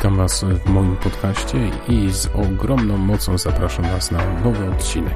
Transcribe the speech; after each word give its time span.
Witam 0.00 0.16
Was 0.16 0.44
w 0.44 0.70
moim 0.70 0.96
podcaście 0.96 1.70
i 1.88 2.10
z 2.12 2.26
ogromną 2.26 2.96
mocą 2.96 3.38
zapraszam 3.38 3.84
Was 3.84 4.10
na 4.10 4.40
nowy 4.44 4.70
odcinek. 4.70 5.14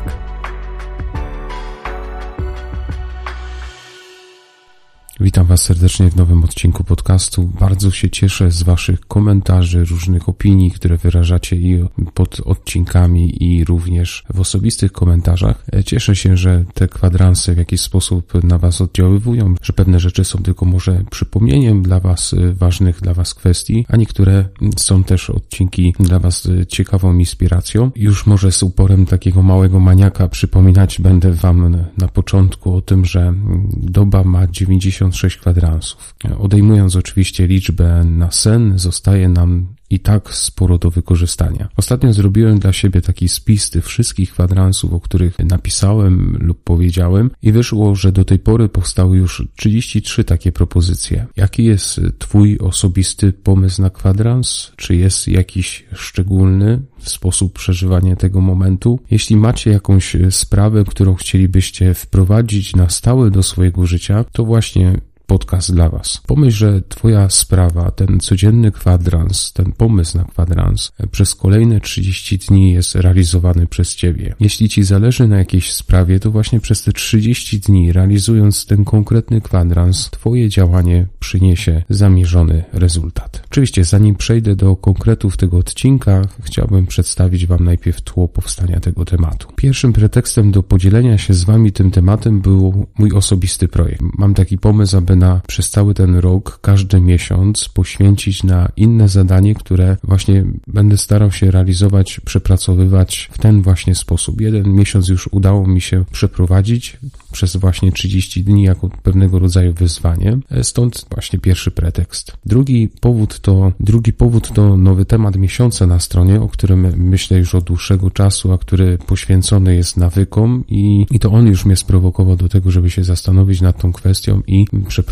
Witam 5.25 5.47
Was 5.47 5.63
serdecznie 5.63 6.11
w 6.11 6.17
nowym 6.17 6.45
odcinku 6.45 6.85
podcastu. 6.85 7.51
Bardzo 7.61 7.91
się 7.91 8.11
cieszę 8.11 8.51
z 8.51 8.63
Waszych 8.63 9.01
komentarzy, 9.01 9.85
różnych 9.85 10.29
opinii, 10.29 10.71
które 10.71 10.97
wyrażacie 10.97 11.57
i 11.57 11.85
pod 12.15 12.41
odcinkami, 12.41 13.45
i 13.45 13.65
również 13.65 14.25
w 14.35 14.41
osobistych 14.41 14.93
komentarzach. 14.93 15.67
Cieszę 15.87 16.17
się, 16.17 16.37
że 16.37 16.65
te 16.75 16.89
kwadranse 16.89 17.55
w 17.55 17.59
jakiś 17.59 17.81
sposób 17.81 18.45
na 18.45 18.59
Was 18.59 18.81
oddziaływują, 18.81 19.55
że 19.63 19.73
pewne 19.73 20.01
rzeczy 20.01 20.25
są 20.25 20.43
tylko 20.43 20.67
może 20.67 21.05
przypomnieniem 21.11 21.83
dla 21.83 22.01
Was 22.01 22.35
ważnych 22.53 23.01
dla 23.01 23.15
Was 23.15 23.35
kwestii, 23.35 23.87
a 23.89 23.97
niektóre 23.97 24.49
są 24.77 25.05
też 25.05 25.31
odcinki 25.31 25.95
dla 26.01 26.19
Was 26.19 26.49
ciekawą 26.69 27.19
inspiracją. 27.19 27.91
Już 27.97 28.27
może 28.27 28.53
z 28.53 28.63
uporem 28.63 29.07
takiego 29.07 29.43
małego 29.43 29.81
maniaka 29.81 30.29
przypominać 30.29 31.01
będę 31.01 31.33
Wam 31.33 31.77
na 31.99 32.09
początku 32.09 32.75
o 32.75 32.81
tym, 32.81 33.05
że 33.05 33.35
doba 33.77 34.25
ma 34.25 34.47
90 34.47 35.14
56 35.15 35.37
kwadransów. 35.37 36.15
Odejmując 36.39 36.97
oczywiście 36.97 37.47
liczbę 37.47 38.05
na 38.05 38.31
sen, 38.31 38.79
zostaje 38.79 39.29
nam 39.29 39.67
i 39.91 40.01
tak 40.01 40.35
sporo 40.35 40.79
do 40.79 40.91
wykorzystania. 40.91 41.69
Ostatnio 41.77 42.13
zrobiłem 42.13 42.59
dla 42.59 42.73
siebie 42.73 43.03
taki 43.03 43.29
spis 43.29 43.71
tych 43.71 43.87
wszystkich 43.87 44.33
kwadransów, 44.33 44.93
o 44.93 45.01
których 45.01 45.39
napisałem 45.39 46.37
lub 46.41 46.63
powiedziałem 46.65 47.31
i 47.43 47.53
wyszło, 47.53 47.95
że 47.95 48.13
do 48.13 48.25
tej 48.25 48.39
pory 48.39 48.69
powstały 48.69 49.17
już 49.17 49.49
33 49.57 50.25
takie 50.25 50.53
propozycje. 50.53 51.27
Jaki 51.37 51.65
jest 51.65 52.01
Twój 52.19 52.59
osobisty 52.59 53.33
pomysł 53.33 53.83
na 53.83 53.91
kwadrans? 53.91 54.73
Czy 54.77 54.97
jest 54.97 55.29
jakiś 55.29 55.85
szczególny 55.93 56.83
sposób 56.99 57.53
przeżywania 57.53 58.17
tego 58.17 58.41
momentu? 58.41 59.01
Jeśli 59.11 59.37
macie 59.37 59.71
jakąś 59.71 60.17
sprawę, 60.31 60.85
którą 60.85 61.15
chcielibyście 61.15 61.95
wprowadzić 61.95 62.77
na 62.77 62.89
stałe 62.89 63.31
do 63.31 63.43
swojego 63.43 63.87
życia, 63.87 64.25
to 64.33 64.45
właśnie 64.45 65.01
podcast 65.27 65.73
dla 65.73 65.89
Was. 65.89 66.21
Pomyśl, 66.27 66.57
że 66.57 66.83
Twoja 66.89 67.31
sprawa, 67.31 67.91
ten 67.91 68.21
codzienny 68.21 68.73
kwadrans, 68.73 69.53
ten 69.53 69.73
pomysł 69.73 70.19
na 70.19 70.25
kwadrans 70.25 70.93
przez 71.11 71.35
kolejne 71.35 71.81
30 71.81 72.39
dni 72.39 72.73
jest 72.73 72.95
realizowany 72.95 73.67
przez 73.67 73.95
Ciebie. 73.95 74.35
Jeśli 74.41 74.69
Ci 74.69 74.83
zależy 74.83 75.29
na 75.29 75.39
jakiejś 75.39 75.73
sprawie, 75.73 76.21
to 76.21 76.31
właśnie 76.31 76.61
przez 76.61 76.83
te 76.83 76.93
30 76.93 77.61
dni, 77.61 77.93
realizując 77.93 78.67
ten 78.67 78.85
konkretny 78.85 79.41
kwadrans, 79.41 80.11
Twoje 80.11 80.49
działanie 80.49 81.07
przyniesie 81.21 81.83
zamierzony 81.91 82.65
rezultat. 82.73 83.43
Oczywiście, 83.51 83.85
zanim 83.85 84.15
przejdę 84.15 84.57
do 84.57 84.77
konkretów 84.77 85.37
tego 85.37 85.57
odcinka, 85.57 86.23
chciałbym 86.43 86.87
przedstawić 86.87 87.47
Wam 87.47 87.65
najpierw 87.65 88.01
tło 88.01 88.29
powstania 88.29 88.81
tego 88.81 89.05
tematu. 89.05 89.49
Pierwszym 89.57 89.93
pretekstem 89.93 90.53
do 90.53 90.63
podzielenia 90.63 91.19
się 91.19 91.35
z 91.35 91.45
Wami 91.45 91.73
tym 91.73 91.91
tematem 91.91 92.41
był 92.41 92.87
mój 92.99 93.13
osobisty 93.13 93.69
projekt. 93.69 94.03
Mam 94.19 94.35
taki 94.35 94.59
pomysł, 94.59 94.97
aby 94.97 95.14
na, 95.17 95.41
przez 95.47 95.71
cały 95.71 95.95
ten 95.95 96.17
rok, 96.17 96.59
każdy 96.63 97.01
miesiąc 97.01 97.69
poświęcić 97.69 98.43
na 98.43 98.69
inne 98.77 99.09
zadanie, 99.09 99.55
które 99.55 99.97
właśnie 100.05 100.45
będę 100.67 100.97
starał 100.97 101.33
się 101.33 101.51
realizować, 101.51 102.21
przepracowywać 102.21 103.31
w 103.33 103.39
ten 103.39 103.63
właśnie 103.63 103.95
sposób. 103.95 104.41
Jeden 104.41 104.75
miesiąc 104.75 105.09
już 105.09 105.29
udało 105.33 105.67
mi 105.67 105.81
się 105.81 106.05
przeprowadzić 106.13 106.97
przez 107.33 107.57
właśnie 107.57 107.93
30 107.93 108.45
dni 108.45 108.63
jako 108.63 108.89
pewnego 109.03 109.39
rodzaju 109.39 109.73
wyzwanie. 109.73 110.39
Stąd 110.63 111.07
właśnie 111.11 111.39
pierwszy 111.39 111.71
pretekst. 111.71 112.33
Drugi 112.47 112.89
powód 113.01 113.41
to, 113.41 113.73
drugi 113.81 114.13
powód 114.13 114.53
to 114.53 114.77
nowy 114.77 115.05
temat 115.05 115.37
miesiąca 115.37 115.87
na 115.87 115.99
stronie, 115.99 116.41
o 116.41 116.49
którym 116.49 116.93
myślę 116.97 117.39
już 117.39 117.55
od 117.55 117.65
dłuższego 117.65 118.11
czasu, 118.11 118.53
a 118.53 118.59
który 118.59 118.99
poświęcony 118.99 119.75
jest 119.75 119.97
nawykom 119.97 120.65
i, 120.69 121.07
i 121.11 121.19
to 121.19 121.31
on 121.31 121.47
już 121.47 121.65
mnie 121.65 121.77
sprowokował 121.77 122.37
do 122.37 122.49
tego, 122.49 122.71
żeby 122.71 122.91
się 122.91 123.05
zastanowić 123.05 123.61
nad 123.61 123.81
tą 123.81 123.93
kwestią 123.93 124.43
i 124.47 124.67
przeprowadzić 124.89 125.04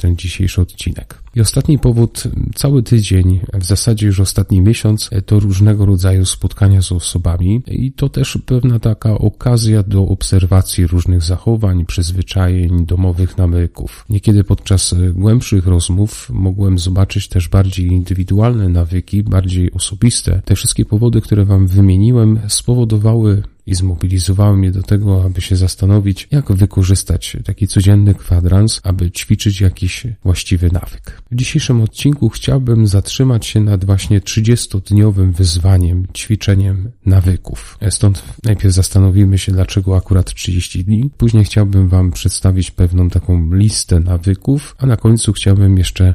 ten 0.00 0.16
dzisiejszy 0.16 0.60
odcinek. 0.60 1.22
I 1.34 1.40
ostatni 1.40 1.78
powód, 1.78 2.22
cały 2.54 2.82
tydzień, 2.82 3.40
w 3.54 3.64
zasadzie 3.64 4.06
już 4.06 4.20
ostatni 4.20 4.60
miesiąc, 4.60 5.10
to 5.26 5.40
różnego 5.40 5.86
rodzaju 5.86 6.24
spotkania 6.24 6.82
z 6.82 6.92
osobami 6.92 7.62
i 7.66 7.92
to 7.92 8.08
też 8.08 8.38
pewna 8.46 8.78
taka 8.78 9.18
okazja 9.18 9.82
do 9.82 10.02
obserwacji 10.02 10.86
różnych 10.86 11.22
zachowań, 11.22 11.86
przyzwyczajeń, 11.86 12.86
domowych 12.86 13.38
nawyków. 13.38 14.04
Niekiedy 14.08 14.44
podczas 14.44 14.94
głębszych 15.12 15.66
rozmów 15.66 16.30
mogłem 16.32 16.78
zobaczyć 16.78 17.28
też 17.28 17.48
bardziej 17.48 17.86
indywidualne 17.86 18.68
nawyki, 18.68 19.22
bardziej 19.22 19.72
osobiste. 19.72 20.42
Te 20.44 20.54
wszystkie 20.56 20.84
powody, 20.84 21.20
które 21.20 21.44
Wam 21.44 21.66
wymieniłem, 21.66 22.40
spowodowały 22.48 23.42
i 23.68 23.74
zmobilizowały 23.74 24.56
mnie 24.56 24.70
do 24.70 24.82
tego, 24.82 25.24
aby 25.24 25.40
się 25.40 25.56
zastanowić, 25.56 26.28
jak 26.30 26.52
wykorzystać 26.52 27.36
taki 27.44 27.68
codzienny 27.68 28.14
kwadrans, 28.14 28.80
aby 28.84 29.10
ćwiczyć 29.10 29.60
jakiś 29.60 30.06
właściwy 30.24 30.70
nawyk. 30.72 31.22
W 31.30 31.34
dzisiejszym 31.34 31.80
odcinku 31.80 32.28
chciałbym 32.28 32.86
zatrzymać 32.86 33.46
się 33.46 33.60
nad 33.60 33.84
właśnie 33.84 34.20
30-dniowym 34.20 35.32
wyzwaniem, 35.32 36.06
ćwiczeniem 36.14 36.90
nawyków. 37.06 37.78
Stąd 37.90 38.22
najpierw 38.44 38.74
zastanowimy 38.74 39.38
się, 39.38 39.52
dlaczego 39.52 39.96
akurat 39.96 40.34
30 40.34 40.84
dni. 40.84 41.10
Później 41.16 41.44
chciałbym 41.44 41.88
Wam 41.88 42.12
przedstawić 42.12 42.70
pewną 42.70 43.10
taką 43.10 43.54
listę 43.54 44.00
nawyków, 44.00 44.76
a 44.78 44.86
na 44.86 44.96
końcu 44.96 45.32
chciałbym 45.32 45.78
jeszcze 45.78 46.14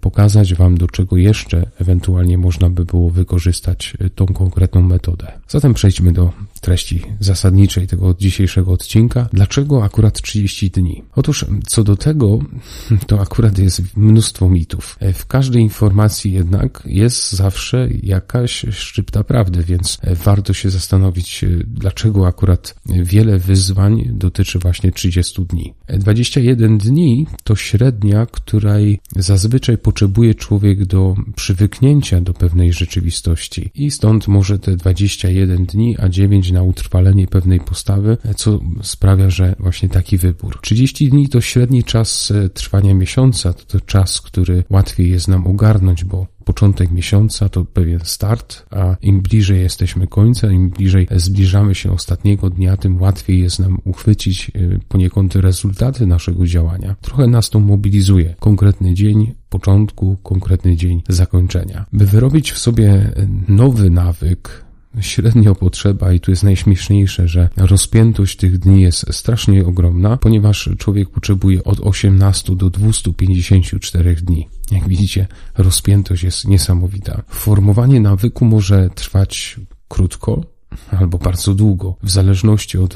pokazać 0.00 0.54
Wam, 0.54 0.78
do 0.78 0.86
czego 0.86 1.16
jeszcze 1.16 1.70
ewentualnie 1.80 2.38
można 2.38 2.70
by 2.70 2.84
było 2.84 3.10
wykorzystać 3.10 3.96
e, 4.00 4.10
tą 4.10 4.26
konkretną 4.26 4.82
metodę. 4.82 5.32
Zatem 5.48 5.74
przejdźmy 5.74 6.12
do 6.12 6.32
treści 6.60 7.02
zasadniczej 7.20 7.86
tego 7.86 8.14
dzisiejszego 8.18 8.72
odcinka. 8.72 9.28
Dlaczego 9.32 9.84
akurat 9.84 10.20
30 10.20 10.70
dni? 10.70 11.02
Otóż 11.16 11.46
co 11.66 11.84
do 11.84 11.96
tego, 11.96 12.38
to 13.08 13.20
akurat 13.20 13.58
jest 13.58 13.96
mnóstwo 13.96 14.48
mitów. 14.48 14.96
E, 15.00 15.12
w 15.12 15.26
każdej 15.26 15.62
informacji 15.62 16.32
jednak 16.32 16.82
jest 16.86 17.32
zawsze 17.32 17.88
jakaś 18.02 18.66
szczypta 18.70 19.24
prawdy, 19.24 19.64
więc 19.64 19.98
warto 20.24 20.52
się 20.52 20.70
zastanowić, 20.70 21.44
dlaczego 21.66 22.26
akurat 22.26 22.74
wiele 22.86 23.38
wyzwań 23.38 24.10
dotyczy 24.12 24.58
właśnie 24.58 24.92
30 24.92 25.42
dni. 25.44 25.74
21 25.88 26.78
dni 26.78 27.26
to 27.44 27.56
średnia, 27.56 28.26
której 28.26 29.00
zazwyczaj 29.16 29.63
zazwyczaj 29.64 29.82
potrzebuje 29.82 30.34
człowiek 30.34 30.84
do 30.84 31.16
przywyknięcia 31.36 32.20
do 32.20 32.34
pewnej 32.34 32.72
rzeczywistości 32.72 33.70
i 33.74 33.90
stąd 33.90 34.28
może 34.28 34.58
te 34.58 34.76
21 34.76 35.66
dni, 35.66 35.96
a 35.98 36.08
9 36.08 36.52
na 36.52 36.62
utrwalenie 36.62 37.26
pewnej 37.26 37.60
postawy, 37.60 38.16
co 38.36 38.60
sprawia, 38.82 39.30
że 39.30 39.56
właśnie 39.58 39.88
taki 39.88 40.18
wybór. 40.18 40.58
30 40.62 41.08
dni 41.08 41.28
to 41.28 41.40
średni 41.40 41.84
czas 41.84 42.30
e, 42.30 42.48
trwania 42.48 42.94
miesiąca, 42.94 43.52
to, 43.52 43.64
to 43.64 43.80
czas, 43.80 44.20
który 44.20 44.64
łatwiej 44.70 45.10
jest 45.10 45.28
nam 45.28 45.46
ogarnąć, 45.46 46.04
bo 46.04 46.26
początek 46.44 46.90
miesiąca 46.90 47.48
to 47.48 47.64
pewien 47.64 48.00
start, 48.04 48.66
a 48.70 48.96
im 49.02 49.20
bliżej 49.20 49.60
jesteśmy 49.60 50.06
końca, 50.06 50.50
im 50.50 50.70
bliżej 50.70 51.08
zbliżamy 51.16 51.74
się 51.74 51.92
ostatniego 51.92 52.50
dnia, 52.50 52.76
tym 52.76 53.00
łatwiej 53.00 53.40
jest 53.40 53.58
nam 53.58 53.78
uchwycić 53.84 54.50
y, 54.56 54.80
poniekąd 54.88 55.34
rezultaty 55.34 56.06
naszego 56.06 56.46
działania. 56.46 56.96
Trochę 57.00 57.26
nas 57.26 57.50
to 57.50 57.60
mobilizuje. 57.60 58.34
Konkretny 58.40 58.94
dzień 58.94 59.34
początku, 59.48 60.16
konkretny 60.22 60.76
dzień 60.76 61.02
zakończenia. 61.08 61.86
By 61.92 62.06
wyrobić 62.06 62.52
w 62.52 62.58
sobie 62.58 63.12
nowy 63.48 63.90
nawyk, 63.90 64.63
średnio 65.00 65.54
potrzeba, 65.54 66.12
i 66.12 66.20
tu 66.20 66.30
jest 66.30 66.42
najśmieszniejsze, 66.42 67.28
że 67.28 67.48
rozpiętość 67.56 68.36
tych 68.36 68.58
dni 68.58 68.82
jest 68.82 69.14
strasznie 69.14 69.66
ogromna, 69.66 70.16
ponieważ 70.16 70.70
człowiek 70.78 71.10
potrzebuje 71.10 71.64
od 71.64 71.80
18 71.80 72.56
do 72.56 72.70
254 72.70 74.14
dni. 74.14 74.48
Jak 74.70 74.88
widzicie, 74.88 75.26
rozpiętość 75.58 76.22
jest 76.22 76.44
niesamowita. 76.44 77.22
Formowanie 77.28 78.00
nawyku 78.00 78.44
może 78.44 78.90
trwać 78.94 79.60
krótko, 79.88 80.53
albo 80.90 81.18
bardzo 81.18 81.54
długo, 81.54 81.96
w 82.02 82.10
zależności 82.10 82.78
od 82.78 82.94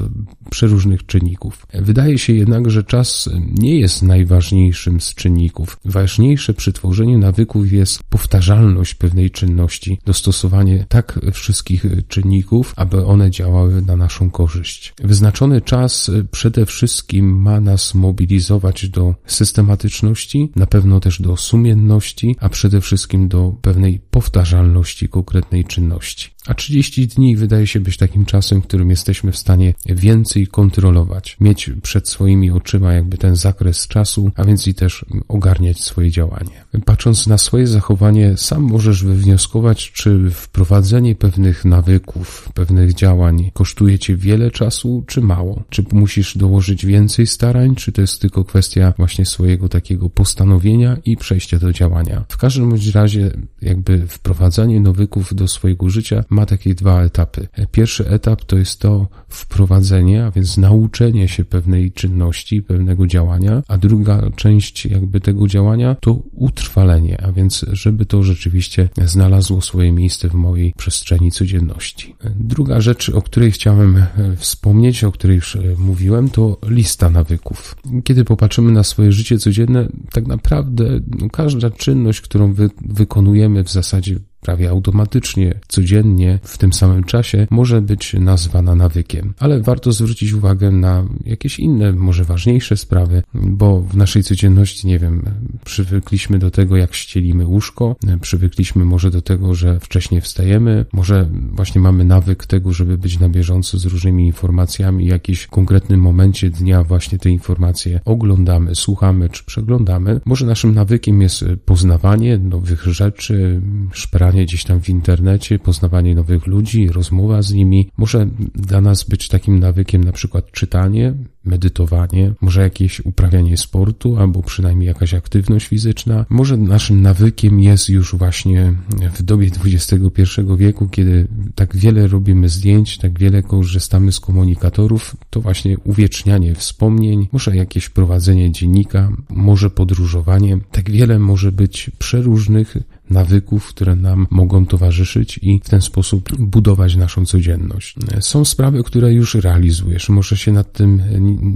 przeróżnych 0.49 1.05
czynników. 1.05 1.67
Wydaje 1.73 2.17
się 2.17 2.33
jednak, 2.33 2.69
że 2.71 2.83
czas 2.83 3.29
nie 3.59 3.79
jest 3.79 4.01
najważniejszym 4.03 5.01
z 5.01 5.13
czynników. 5.15 5.79
Ważniejsze 5.85 6.53
przy 6.53 6.73
tworzeniu 6.73 7.17
nawyków 7.17 7.71
jest 7.71 8.03
powtarzalność 8.03 8.95
pewnej 8.95 9.31
czynności, 9.31 9.99
dostosowanie 10.05 10.85
tak 10.89 11.19
wszystkich 11.33 11.85
czynników, 12.07 12.73
aby 12.75 13.05
one 13.05 13.31
działały 13.31 13.81
na 13.81 13.95
naszą 13.95 14.29
korzyść. 14.29 14.93
Wyznaczony 15.03 15.61
czas 15.61 16.11
przede 16.31 16.65
wszystkim 16.65 17.41
ma 17.41 17.61
nas 17.61 17.93
mobilizować 17.93 18.89
do 18.89 19.15
systematyczności, 19.25 20.51
na 20.55 20.65
pewno 20.65 20.99
też 20.99 21.21
do 21.21 21.37
sumienności, 21.37 22.35
a 22.39 22.49
przede 22.49 22.81
wszystkim 22.81 23.27
do 23.27 23.53
pewnej 23.61 23.99
powtarzalności 24.11 25.09
konkretnej 25.09 25.65
czynności. 25.65 26.29
A 26.49 26.53
30 26.53 27.07
dni 27.07 27.35
wydaje 27.35 27.67
się 27.67 27.79
być 27.79 27.97
takim 27.97 28.25
czasem, 28.25 28.61
w 28.61 28.63
którym 28.63 28.89
jesteśmy 28.89 29.31
w 29.31 29.37
stanie 29.37 29.73
więcej 29.85 30.47
kontrolować, 30.47 31.37
mieć 31.39 31.71
przed 31.81 32.09
swoimi 32.09 32.51
oczyma 32.51 32.93
jakby 32.93 33.17
ten 33.17 33.35
zakres 33.35 33.87
czasu, 33.87 34.31
a 34.35 34.43
więc 34.43 34.67
i 34.67 34.73
też 34.73 35.05
ogarniać 35.27 35.83
swoje 35.83 36.11
działanie. 36.11 36.65
Patrząc 36.85 37.27
na 37.27 37.37
swoje 37.37 37.67
zachowanie, 37.67 38.37
sam 38.37 38.61
możesz 38.61 39.03
wywnioskować, 39.03 39.91
czy 39.91 40.31
wprowadzenie 40.31 41.15
pewnych 41.15 41.65
nawyków, 41.65 42.49
pewnych 42.53 42.93
działań 42.93 43.51
kosztuje 43.53 43.99
cię 43.99 44.15
wiele 44.15 44.51
czasu, 44.51 45.03
czy 45.07 45.21
mało. 45.21 45.63
Czy 45.69 45.83
musisz 45.91 46.37
dołożyć 46.37 46.85
więcej 46.85 47.27
starań, 47.27 47.75
czy 47.75 47.91
to 47.91 48.01
jest 48.01 48.21
tylko 48.21 48.43
kwestia 48.43 48.93
właśnie 48.97 49.25
swojego 49.25 49.69
takiego 49.69 50.09
postanowienia 50.09 50.97
i 51.05 51.17
przejścia 51.17 51.59
do 51.59 51.73
działania. 51.73 52.25
W 52.29 52.37
każdym 52.37 52.69
bądź 52.69 52.87
razie, 52.87 53.31
jakby 53.61 54.07
wprowadzanie 54.07 54.81
nawyków 54.81 55.35
do 55.35 55.47
swojego 55.47 55.89
życia 55.89 56.23
ma 56.29 56.38
takie 56.45 56.75
dwa 56.75 57.03
etapy. 57.03 57.47
Pierwszy 57.71 58.07
etap 58.07 58.45
to 58.45 58.57
jest 58.57 58.79
to 58.79 59.07
wprowadzenie, 59.29 60.25
a 60.25 60.31
więc 60.31 60.57
nauczenie 60.57 61.27
się 61.27 61.45
pewnej 61.45 61.91
czynności, 61.91 62.61
pewnego 62.61 63.07
działania, 63.07 63.63
a 63.67 63.77
druga 63.77 64.29
część 64.35 64.85
jakby 64.85 65.21
tego 65.21 65.47
działania 65.47 65.95
to 65.95 66.13
utrwalenie, 66.33 67.21
a 67.23 67.31
więc 67.31 67.65
żeby 67.71 68.05
to 68.05 68.23
rzeczywiście 68.23 68.89
znalazło 69.05 69.61
swoje 69.61 69.91
miejsce 69.91 70.29
w 70.29 70.33
mojej 70.33 70.73
przestrzeni 70.77 71.31
codzienności. 71.31 72.15
Druga 72.35 72.81
rzecz, 72.81 73.09
o 73.09 73.21
której 73.21 73.51
chciałem 73.51 74.03
wspomnieć, 74.37 75.03
o 75.03 75.11
której 75.11 75.35
już 75.35 75.57
mówiłem, 75.77 76.29
to 76.29 76.57
lista 76.67 77.09
nawyków. 77.09 77.75
Kiedy 78.03 78.25
popatrzymy 78.25 78.71
na 78.71 78.83
swoje 78.83 79.11
życie 79.11 79.37
codzienne, 79.37 79.87
tak 80.11 80.27
naprawdę 80.27 80.99
no, 81.19 81.29
każda 81.29 81.69
czynność, 81.69 82.21
którą 82.21 82.53
wy, 82.53 82.69
wykonujemy 82.81 83.63
w 83.63 83.71
zasadzie 83.71 84.19
prawie 84.41 84.69
automatycznie, 84.69 85.59
codziennie, 85.67 86.39
w 86.43 86.57
tym 86.57 86.73
samym 86.73 87.03
czasie, 87.03 87.47
może 87.49 87.81
być 87.81 88.13
nazwana 88.13 88.75
nawykiem. 88.75 89.33
Ale 89.39 89.61
warto 89.61 89.91
zwrócić 89.91 90.33
uwagę 90.33 90.71
na 90.71 91.05
jakieś 91.25 91.59
inne, 91.59 91.91
może 91.91 92.23
ważniejsze 92.23 92.77
sprawy, 92.77 93.23
bo 93.33 93.81
w 93.81 93.95
naszej 93.97 94.23
codzienności, 94.23 94.87
nie 94.87 94.99
wiem, 94.99 95.23
przywykliśmy 95.65 96.39
do 96.39 96.51
tego, 96.51 96.77
jak 96.77 96.95
ścielimy 96.95 97.45
łóżko, 97.45 97.95
przywykliśmy 98.21 98.85
może 98.85 99.11
do 99.11 99.21
tego, 99.21 99.55
że 99.55 99.79
wcześniej 99.79 100.21
wstajemy, 100.21 100.85
może 100.93 101.29
właśnie 101.51 101.81
mamy 101.81 102.03
nawyk 102.03 102.45
tego, 102.45 102.73
żeby 102.73 102.97
być 102.97 103.19
na 103.19 103.29
bieżąco 103.29 103.77
z 103.77 103.85
różnymi 103.85 104.25
informacjami, 104.25 105.05
w 105.05 105.11
jakimś 105.11 105.47
konkretnym 105.47 106.01
momencie 106.01 106.49
dnia 106.49 106.83
właśnie 106.83 107.19
te 107.19 107.29
informacje 107.29 107.99
oglądamy, 108.05 108.75
słuchamy 108.75 109.29
czy 109.29 109.43
przeglądamy. 109.43 110.21
Może 110.25 110.45
naszym 110.45 110.73
nawykiem 110.73 111.21
jest 111.21 111.45
poznawanie 111.65 112.37
nowych 112.37 112.83
rzeczy, 112.83 113.61
szperanie 113.91 114.28
szukanie 114.29 114.45
gdzieś 114.45 114.63
tam 114.63 114.81
w 114.81 114.89
internecie, 114.89 115.59
poznawanie 115.59 116.15
nowych 116.15 116.47
ludzi, 116.47 116.87
rozmowa 116.87 117.41
z 117.41 117.53
nimi. 117.53 117.89
Może 117.97 118.27
dla 118.55 118.81
nas 118.81 119.03
być 119.03 119.27
takim 119.27 119.59
nawykiem 119.59 120.03
na 120.03 120.11
przykład 120.11 120.51
czytanie, 120.51 121.13
medytowanie, 121.45 122.33
może 122.41 122.61
jakieś 122.61 122.99
uprawianie 122.99 123.57
sportu, 123.57 124.17
albo 124.17 124.43
przynajmniej 124.43 124.87
jakaś 124.87 125.13
aktywność 125.13 125.67
fizyczna. 125.67 126.25
Może 126.29 126.57
naszym 126.57 127.01
nawykiem 127.01 127.59
jest 127.59 127.89
już 127.89 128.15
właśnie 128.15 128.73
w 129.13 129.23
dobie 129.23 129.49
XXI 129.65 130.23
wieku, 130.57 130.87
kiedy 130.87 131.27
tak 131.55 131.77
wiele 131.77 132.07
robimy 132.07 132.49
zdjęć, 132.49 132.97
tak 132.97 133.19
wiele 133.19 133.43
korzystamy 133.43 134.11
z 134.11 134.19
komunikatorów, 134.19 135.15
to 135.29 135.41
właśnie 135.41 135.77
uwiecznianie 135.79 136.55
wspomnień, 136.55 137.27
może 137.31 137.55
jakieś 137.55 137.89
prowadzenie 137.89 138.51
dziennika, 138.51 139.11
może 139.29 139.69
podróżowanie. 139.69 140.57
Tak 140.71 140.91
wiele 140.91 141.19
może 141.19 141.51
być 141.51 141.91
przeróżnych 141.99 142.77
nawyków, 143.09 143.67
które 143.67 143.95
nam 143.95 144.27
mogą 144.29 144.65
towarzyszyć 144.65 145.39
i 145.41 145.59
w 145.63 145.69
ten 145.69 145.81
sposób 145.81 146.35
budować 146.37 146.95
naszą 146.95 147.25
codzienność. 147.25 147.95
Są 148.19 148.45
sprawy, 148.45 148.83
które 148.83 149.13
już 149.13 149.35
realizujesz, 149.35 150.09
może 150.09 150.37
się 150.37 150.51
nad 150.51 150.73
tym 150.73 151.01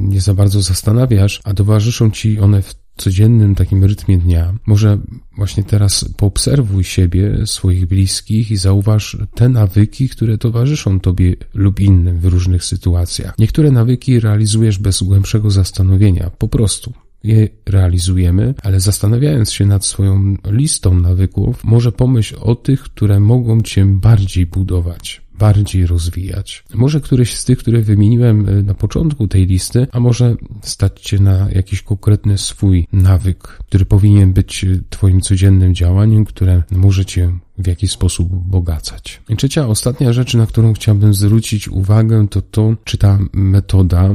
nie 0.09 0.21
za 0.21 0.33
bardzo 0.33 0.61
zastanawiasz, 0.61 1.41
a 1.43 1.53
towarzyszą 1.53 2.11
ci 2.11 2.39
one 2.39 2.61
w 2.61 2.75
codziennym 2.97 3.55
takim 3.55 3.83
rytmie 3.83 4.17
dnia. 4.17 4.53
Może 4.65 4.97
właśnie 5.37 5.63
teraz 5.63 6.05
poobserwuj 6.17 6.83
siebie, 6.83 7.37
swoich 7.45 7.85
bliskich 7.85 8.51
i 8.51 8.57
zauważ 8.57 9.17
te 9.35 9.49
nawyki, 9.49 10.09
które 10.09 10.37
towarzyszą 10.37 10.99
tobie 10.99 11.35
lub 11.53 11.79
innym 11.79 12.19
w 12.19 12.25
różnych 12.25 12.63
sytuacjach. 12.63 13.35
Niektóre 13.39 13.71
nawyki 13.71 14.19
realizujesz 14.19 14.79
bez 14.79 15.03
głębszego 15.03 15.51
zastanowienia, 15.51 16.29
po 16.29 16.47
prostu 16.47 16.93
je 17.23 17.47
realizujemy, 17.65 18.53
ale 18.63 18.79
zastanawiając 18.79 19.51
się 19.51 19.65
nad 19.65 19.85
swoją 19.85 20.35
listą 20.45 20.93
nawyków, 20.99 21.63
może 21.63 21.91
pomyśl 21.91 22.35
o 22.41 22.55
tych, 22.55 22.83
które 22.83 23.19
mogą 23.19 23.61
cię 23.61 23.85
bardziej 23.85 24.45
budować 24.45 25.23
bardziej 25.39 25.87
rozwijać. 25.87 26.63
Może 26.73 27.01
któryś 27.01 27.35
z 27.35 27.45
tych, 27.45 27.57
które 27.57 27.81
wymieniłem 27.81 28.49
e, 28.49 28.63
na 28.63 28.73
początku 28.73 29.27
tej 29.27 29.45
listy, 29.45 29.87
a 29.91 29.99
może 29.99 30.35
stać 30.61 31.07
się 31.07 31.19
na 31.19 31.49
jakiś 31.51 31.81
konkretny 31.81 32.37
swój 32.37 32.87
nawyk, 32.93 33.59
który 33.67 33.85
powinien 33.85 34.33
być 34.33 34.63
e, 34.63 34.67
Twoim 34.89 35.21
codziennym 35.21 35.75
działaniem, 35.75 36.25
które 36.25 36.63
może 36.71 37.05
Cię 37.05 37.31
w 37.57 37.67
jakiś 37.67 37.91
sposób 37.91 38.29
bogacać. 38.29 39.21
I 39.29 39.35
trzecia, 39.35 39.67
ostatnia 39.67 40.13
rzecz, 40.13 40.33
na 40.33 40.45
którą 40.45 40.73
chciałbym 40.73 41.13
zwrócić 41.13 41.67
uwagę, 41.67 42.27
to 42.27 42.41
to, 42.41 42.75
czy 42.83 42.97
ta 42.97 43.19
metoda 43.33 44.09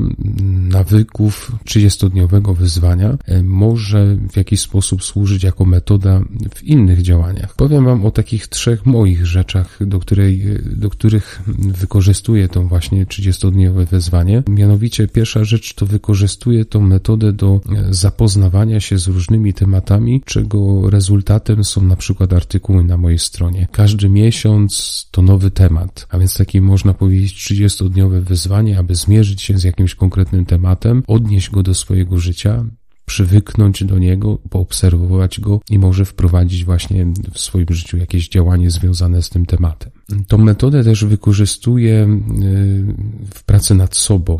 nawyków 0.68 1.52
30-dniowego 1.64 2.56
wyzwania 2.56 3.18
e, 3.24 3.42
może 3.42 4.16
w 4.32 4.36
jakiś 4.36 4.60
sposób 4.60 5.04
służyć 5.04 5.42
jako 5.42 5.64
metoda 5.64 6.20
w 6.54 6.62
innych 6.62 7.02
działaniach. 7.02 7.54
Powiem 7.54 7.84
Wam 7.84 8.06
o 8.06 8.10
takich 8.10 8.46
trzech 8.46 8.86
moich 8.86 9.26
rzeczach, 9.26 9.78
do, 9.86 9.98
której, 9.98 10.44
do 10.64 10.90
których 10.90 11.42
wykorzystuję 11.58 12.48
tą 12.48 12.68
właśnie 12.68 13.06
30-dniowe 13.06 13.86
wyzwanie. 13.86 14.42
Mianowicie 14.48 15.08
pierwsza 15.08 15.44
rzecz 15.44 15.74
to 15.74 15.86
wykorzystuję 15.86 16.64
tą 16.64 16.80
metodę 16.80 17.32
do 17.32 17.60
e, 17.70 17.94
zapoznawania 17.94 18.80
się 18.80 18.98
z 18.98 19.08
różnymi 19.08 19.54
tematami, 19.54 20.22
czego 20.24 20.90
rezultatem 20.90 21.64
są 21.64 21.82
na 21.82 21.96
przykład 21.96 22.32
artykuły 22.32 22.84
na 22.84 22.96
mojej 22.96 23.18
stronie. 23.28 23.68
Każdy 23.72 24.08
miesiąc 24.08 25.08
to 25.10 25.22
nowy 25.22 25.50
temat, 25.50 26.06
a 26.10 26.18
więc 26.18 26.36
takie 26.36 26.60
można 26.60 26.94
powiedzieć 26.94 27.34
30-dniowe 27.34 28.20
wyzwanie, 28.20 28.78
aby 28.78 28.94
zmierzyć 28.94 29.42
się 29.42 29.58
z 29.58 29.64
jakimś 29.64 29.94
konkretnym 29.94 30.46
tematem, 30.46 31.02
odnieść 31.06 31.50
go 31.50 31.62
do 31.62 31.74
swojego 31.74 32.18
życia, 32.18 32.64
przywyknąć 33.08 33.84
do 33.84 33.98
niego, 33.98 34.38
poobserwować 34.50 35.40
go 35.40 35.60
i 35.70 35.78
może 35.78 36.04
wprowadzić 36.04 36.64
właśnie 36.64 37.06
w 37.32 37.38
swoim 37.38 37.66
życiu 37.70 37.96
jakieś 37.96 38.28
działanie 38.28 38.70
związane 38.70 39.22
z 39.22 39.30
tym 39.30 39.46
tematem. 39.46 39.90
Tą 40.28 40.38
metodę 40.38 40.84
też 40.84 41.04
wykorzystuję 41.04 41.94
e, 41.94 42.08
w 43.34 43.44
pracy 43.46 43.74
nad 43.74 43.96
sobą, 43.96 44.38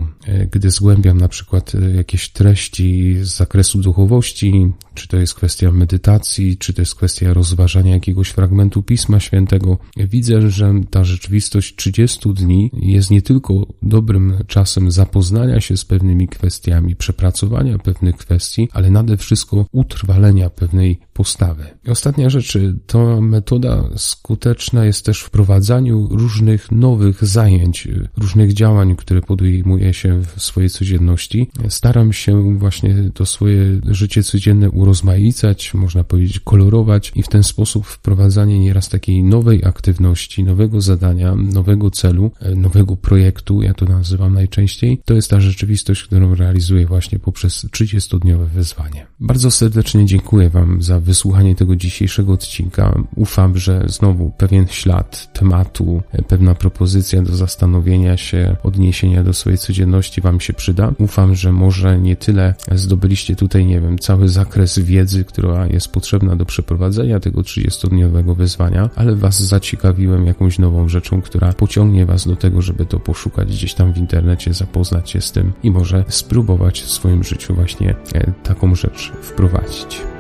gdy 0.51 0.71
zgłębiam 0.71 1.19
na 1.19 1.29
przykład 1.29 1.75
e, 1.75 1.91
jakieś 1.91 2.29
treści 2.29 3.17
z 3.23 3.37
zakresu 3.37 3.79
duchowości, 3.79 4.73
czy 4.95 5.09
to 5.09 5.17
jest 5.17 5.35
kwestia 5.35 5.73
medytacji, 5.73 6.57
czy 6.57 6.73
to 6.73 6.83
jest 6.83 6.95
kwestia 6.95 7.33
rozważania 7.33 7.95
jakiegoś 7.95 8.29
fragmentu 8.29 8.83
Pisma 8.83 9.21
Świętego. 9.21 9.79
Widzę, 9.97 10.51
że 10.51 10.75
ta 10.91 11.05
rzeczywistość 11.05 11.77
30 11.77 12.35
dni 12.35 12.71
jest 12.73 13.11
nie 13.11 13.23
tylko 13.23 13.67
dobrym 13.83 14.35
czasem 14.47 14.91
zapoznania 14.91 15.61
się 15.61 15.77
z 15.77 15.85
pewnymi 15.85 16.29
kwestiami, 16.29 16.97
przepracowania 16.97 17.79
pewnych 17.79 18.17
kwestii, 18.17 18.69
ale 18.73 18.91
nade 18.91 19.17
wszystko 19.17 19.67
utrwalenia 19.73 20.51
pewnej 20.51 20.99
postawy. 21.19 21.65
Ostatnia 21.89 22.31
rzecz, 22.31 22.59
ta 22.87 23.21
metoda 23.21 23.85
skuteczna 23.97 24.85
jest 24.85 25.05
też 25.05 25.23
wprowadzona 25.23 25.49
wprowadzaniu 25.49 26.09
różnych 26.11 26.73
nowych 26.73 27.25
zajęć, 27.25 27.89
różnych 28.17 28.53
działań, 28.53 28.97
które 28.97 29.21
podejmuje 29.23 29.95
się 29.95 30.23
w 30.37 30.43
swojej 30.43 30.71
codzienności. 30.71 31.51
Staram 31.69 32.13
się 32.13 32.59
właśnie 32.59 33.11
to 33.15 33.27
swoje 33.27 33.81
życie 33.85 34.23
codzienne 34.23 34.71
urozmaicać, 34.71 35.75
można 35.75 36.05
powiedzieć 36.05 36.41
kolorować 36.41 37.13
i 37.15 37.23
w 37.23 37.29
ten 37.29 37.43
sposób 37.43 37.87
wprowadzanie 37.87 38.59
nieraz 38.59 38.89
takiej 38.89 39.23
nowej 39.23 39.65
aktywności, 39.65 40.45
nowego 40.45 40.81
zadania, 40.81 41.35
nowego 41.35 41.91
celu, 41.91 42.31
nowego 42.57 42.97
projektu, 42.97 43.63
ja 43.63 43.75
to 43.75 43.87
nazywam 43.87 44.35
najczęściej, 44.35 45.01
to 45.05 45.15
jest 45.15 45.31
ta 45.31 45.41
rzeczywistość, 45.41 46.03
którą 46.03 46.35
realizuję 46.35 46.87
właśnie 46.87 47.19
poprzez 47.19 47.65
30-dniowe 47.65 48.47
wyzwanie. 48.47 49.07
Bardzo 49.21 49.51
serdecznie 49.51 50.07
dziękuję 50.07 50.51
Wam 50.51 50.83
za 50.83 51.01
wysłuchanie 51.09 51.55
tego 51.55 51.77
dzisiejszego 51.77 52.33
odcinka. 52.33 52.99
Ufam, 53.17 53.59
że 53.59 53.85
znowu 53.87 54.31
pewien 54.31 54.67
ślad, 54.67 55.33
temat 55.33 55.59
tematu, 55.59 56.03
pewna 56.29 56.55
propozycja 56.55 57.23
do 57.23 57.37
zastanowienia 57.37 58.17
się, 58.17 58.57
odniesienia 58.63 59.25
do 59.25 59.33
swojej 59.33 59.59
codzienności 59.59 60.21
Wam 60.21 60.41
się 60.41 60.53
przyda. 60.53 60.93
Ufam, 60.99 61.35
że 61.35 61.53
może 61.53 61.99
nie 62.01 62.17
tyle 62.17 62.55
zdobyliście 62.73 63.37
tutaj, 63.37 63.67
nie 63.67 63.81
wiem, 63.81 63.99
cały 63.99 64.29
zakres 64.29 64.79
wiedzy, 64.79 65.25
która 65.25 65.67
jest 65.67 65.93
potrzebna 65.93 66.37
do 66.37 66.45
przeprowadzenia 66.45 67.21
tego 67.21 67.41
30-dniowego 67.41 68.37
wyzwania, 68.37 68.91
ale 68.97 69.17
Was 69.17 69.43
zaciekawiłem 69.43 70.27
jakąś 70.27 70.59
nową 70.59 70.89
rzeczą, 70.89 71.23
która 71.23 71.53
pociągnie 71.53 72.07
Was 72.07 72.27
do 72.27 72.37
tego, 72.37 72.63
żeby 72.63 72.87
to 72.87 73.01
poszukać 73.01 73.49
gdzieś 73.49 73.75
tam 73.75 73.93
w 73.93 73.99
internecie, 73.99 74.55
zapoznać 74.55 75.11
się 75.11 75.21
z 75.21 75.33
tym 75.33 75.53
i 75.63 75.71
może 75.71 76.05
spróbować 76.09 76.83
w 76.83 76.91
swoim 76.91 77.25
życiu 77.25 77.55
właśnie 77.55 77.95
e, 78.15 78.33
taką 78.43 78.75
rzecz 78.75 79.13
wprowadzić. 79.23 80.18